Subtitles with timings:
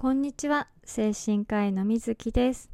[0.00, 0.66] こんにちは。
[0.82, 2.70] 精神科医の水木です。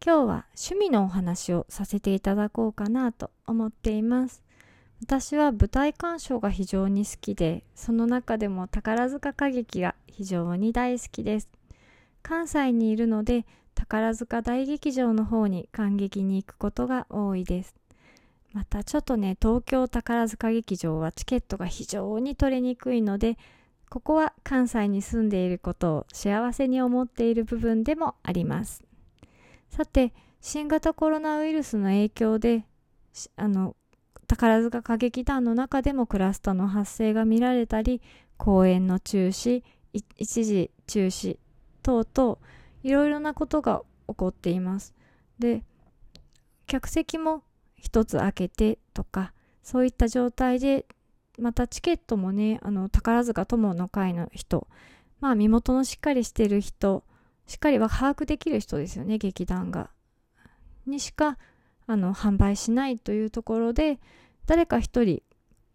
[0.00, 4.44] 今日は趣味のお話をさせていただこうかなと思っています。
[5.02, 11.48] 私は舞台鑑賞が非常に好きでその中でも宝塚歌劇が非常に大好きです。
[12.22, 17.74] 関西にいるので宝塚大劇場の方に観劇に行くことが多いです。
[18.52, 23.36] またちょっとね東京宝塚劇場はチケットが非常に取れにくいので
[23.90, 28.84] ここは関西に住んでいることを幸せに思っている部分でもあります。
[29.70, 32.64] さて新型コロナウイルスの影響で
[33.36, 33.76] あの
[34.26, 38.02] 宝塚歌劇団の中でもクラスターの発生が見られたり
[38.36, 39.62] 公演の中止
[39.92, 41.38] 一時中止
[41.82, 42.38] 等々
[42.82, 44.94] いろいろなことが起こっています。
[45.38, 45.62] で
[46.66, 47.42] 客席も
[47.76, 49.32] 一つ開けてとか
[49.62, 50.86] そういった状態で
[51.38, 54.66] またチケットもねあの宝塚友の会の人
[55.20, 57.04] まあ身元のしっかりしてる人
[57.46, 59.90] しっかりは把握できる人ですよね劇団が。
[60.86, 61.38] にしか
[61.86, 63.98] あの販売しないというところで
[64.46, 65.22] 誰か一人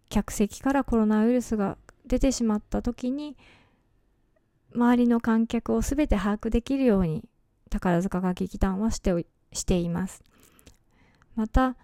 [0.08, 3.36] 客席からコロナウイルスが出てしまった時に
[4.74, 7.24] 周りの観客を全て把握できるように
[7.70, 10.22] 宝塚歌劇団はしてしています。
[11.36, 11.76] また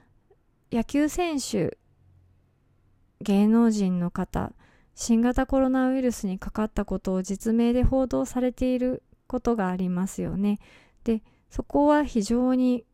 [0.71, 1.79] 野球選手
[3.21, 4.53] 芸能人の方
[4.95, 10.59] 新型コロナウイルスにかかったことを実名で報道されていることがありますよね。
[11.05, 12.85] でそこは非常に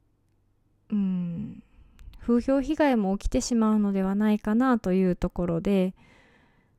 [0.90, 1.62] うん
[2.20, 5.94] 風評被害も起きてしまうのではないかなというところで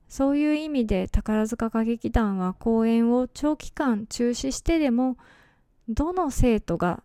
[0.10, 5.18] そういう意味で宝塚歌劇団は公演を長期間中止してでも
[5.90, 7.04] どの生徒が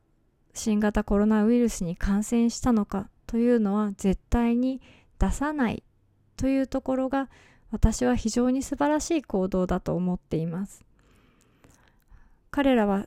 [0.55, 4.81] 新型コロナウイルスに感染したのかというのは絶対に
[5.19, 5.83] 出さない
[6.37, 7.29] というところが
[7.71, 10.85] 私は非常に素晴らしい行動だと思っています。
[12.51, 13.07] 彼らは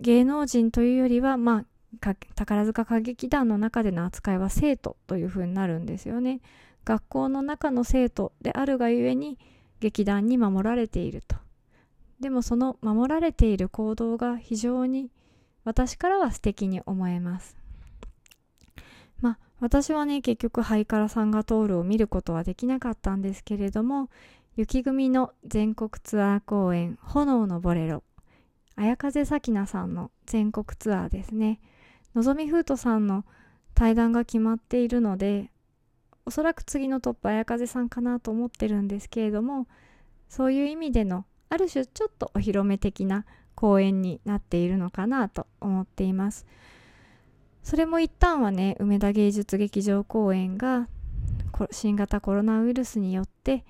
[0.00, 1.64] 芸能人というよりはま
[2.00, 6.40] あ宝塚歌劇団の中での扱いは生徒というふうになるんですよね。
[6.84, 9.38] 学校の中の生徒であるがゆえに
[9.78, 11.36] 劇団に守られていると。
[12.18, 15.10] でもその守られている行動が非常に
[15.64, 17.56] 私からは素敵に思えます。
[19.20, 24.10] まあ私はね結局ハイカラさんが通るを見ることはできなかったんですけれども
[24.56, 28.02] 雪組の全国ツアー公演「炎のボレロ」
[28.74, 31.60] 綾風咲菜さんの全国ツアーですね
[32.12, 33.24] のぞみふうとさんの
[33.72, 35.52] 対談が決まっているので
[36.26, 39.68] おそらく次のトップ綾風さんかなと思ってるんですけれども
[40.28, 46.46] そういう意味でのある種ちょっとお披露目的な公演になっているのかなと思っています。
[47.62, 50.88] それも一旦はね梅田芸術劇場公演が
[51.70, 53.64] 新型コロナウイルスによって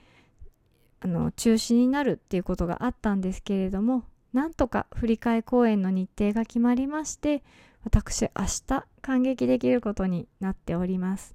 [1.00, 7.42] あの中止になるっていうことがあったんですけれどもなんとか振り替え公演の日程が決まりまして
[7.84, 11.34] 私明日感激できることになっております。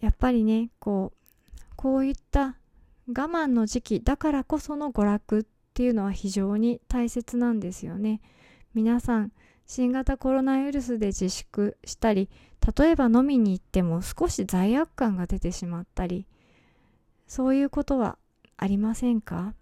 [0.00, 2.56] やっぱりねこうこういった
[3.08, 8.20] 我慢の時期だからこその娯楽っていうのは非常に大切なんですよね。
[8.74, 9.32] 皆さん
[9.66, 12.28] 新型コロナウイルスで自粛したり
[12.76, 16.26] 例えば飲みに行っても少し罪悪感が出てしまったり
[17.26, 18.18] そういうことは
[18.56, 19.54] ありませんか？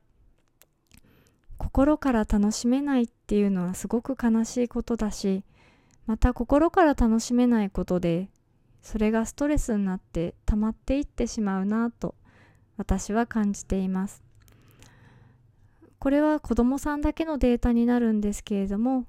[1.59, 5.45] 心から楽しめないっていうのはすごく悲しいことだし
[6.07, 8.31] また心から楽しめないことで
[8.83, 12.15] それがストレスになって溜まっていってしまうなと
[12.77, 14.23] 私は感じています。
[16.01, 19.05] これは子どもさんだけのデータになるんですけれども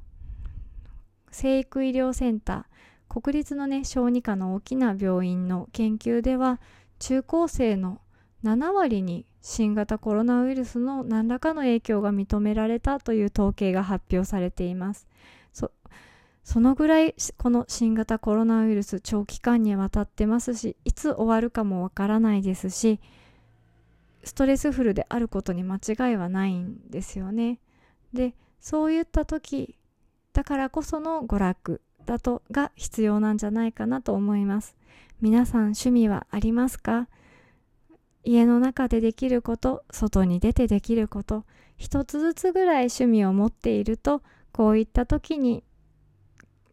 [1.31, 6.59] 生育医療センター国立のね小児科の大きな病院の研究では
[6.99, 8.01] 中高生の
[8.43, 15.07] 7割に新型コロナウイルスの何らかの影響が認められたという統計が発表されています。
[15.53, 15.71] そ
[16.43, 22.99] そのぐらいこの新型コロナウイルス長期間にわたってますしいつ終わるかもわからないですし
[24.23, 27.59] ストレスフルであることに間違いはないんですよね。
[28.13, 29.75] でそういった時
[30.33, 34.75] だからこその娯楽だとが必要なんじゃないかなと思います。
[35.21, 37.07] 皆さん趣味はありますか？
[38.23, 41.45] 家の中でできること外に出てできること
[41.77, 45.63] 一つずつぐらい趣味を持っているとこういった時に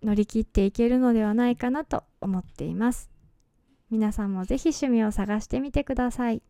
[0.03, 3.11] 乗り切っていけるのではないかなと思っています。
[3.91, 6.43] 皆さんもぜひ趣味を探してみてください。